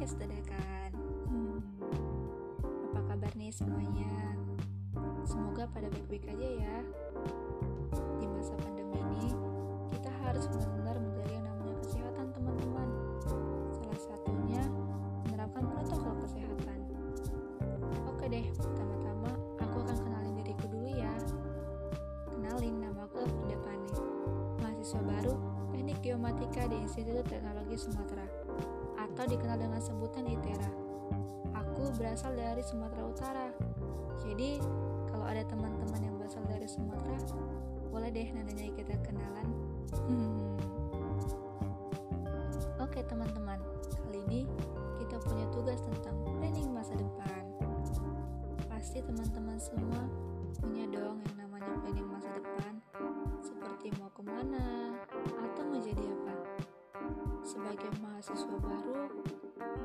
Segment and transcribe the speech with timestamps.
[0.00, 0.90] podcast dadakan.
[1.28, 1.60] Hmm.
[2.88, 4.32] Apa kabar nih semuanya?
[5.28, 6.76] Semoga pada baik-baik aja ya.
[8.16, 9.28] Di masa pandemi ini,
[9.92, 12.88] kita harus benar-benar menjaga yang namanya kesehatan teman-teman.
[13.76, 14.64] Salah satunya
[15.28, 16.78] menerapkan protokol kesehatan.
[18.08, 21.12] Oke deh, pertama-tama aku akan kenalin diriku dulu ya.
[22.32, 23.92] Kenalin nama aku Frida Pane,
[24.64, 25.36] mahasiswa baru
[25.76, 28.79] Teknik Geomatika di Institut Teknologi Sumatera
[29.14, 30.90] atau dikenal dengan sebutan ITERA
[31.80, 33.48] aku berasal dari Sumatera Utara.
[34.20, 34.60] Jadi,
[35.08, 37.16] kalau ada teman-teman yang berasal dari Sumatera,
[37.88, 39.48] boleh deh nantinya kita kenalan.
[39.96, 40.60] Hmm.
[42.84, 43.56] Oke teman-teman,
[43.96, 44.40] kali ini
[45.00, 47.48] kita punya tugas tentang planning masa depan.
[48.68, 49.89] Pasti teman-teman semua
[57.80, 59.08] Sebagai mahasiswa baru,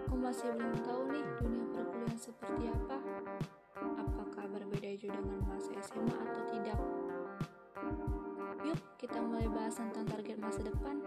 [0.04, 3.00] aku masih belum tahu nih dunia perkuliahan seperti apa.
[3.96, 6.76] Apakah berbeda juga dengan masa SMA atau tidak?
[8.68, 11.00] Yuk, kita mulai bahas tentang target masa depan.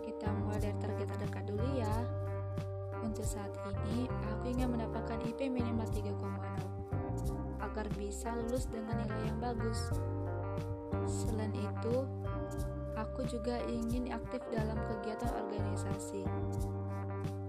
[0.00, 1.92] Kita mulai dari target terdekat dulu ya.
[3.04, 6.08] Untuk saat ini, aku ingin mendapatkan IP minimal 3,0
[7.60, 9.92] agar bisa lulus dengan nilai yang bagus.
[13.12, 16.24] Aku juga ingin aktif dalam kegiatan organisasi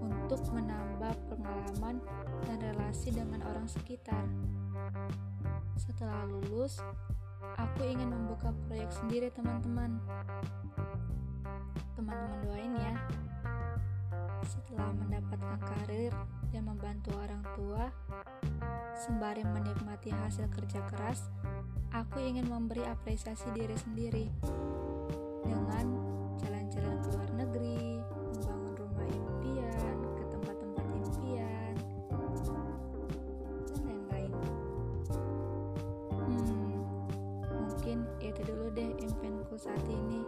[0.04, 2.04] untuk menambah pengalaman
[2.44, 4.28] dan relasi dengan orang sekitar.
[5.80, 6.84] Setelah lulus,
[7.56, 10.04] aku ingin membuka proyek sendiri teman-teman.
[11.96, 12.94] Teman-teman doain ya.
[14.44, 16.12] Setelah mendapatkan karir
[16.52, 17.88] dan membantu orang tua,
[19.00, 21.32] sembari menikmati hasil kerja keras,
[21.96, 24.28] aku ingin memberi apresiasi diri sendiri
[25.44, 25.86] dengan
[26.40, 28.00] jalan-jalan ke luar negeri,
[28.32, 31.74] membangun rumah impian, ke tempat-tempat impian,
[33.84, 34.32] dan lain-lain.
[36.16, 36.80] Hmm,
[37.52, 40.24] mungkin itu dulu deh impianku saat ini.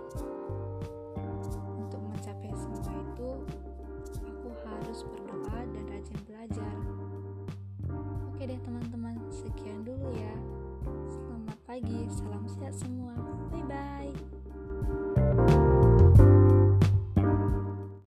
[1.80, 3.30] Untuk mencapai semua itu,
[4.20, 6.76] aku harus berdoa dan rajin belajar.
[8.36, 10.34] Oke deh teman-teman, sekian dulu ya.
[11.08, 13.16] Selamat pagi, salam sehat semua.
[13.50, 13.95] Bye-bye.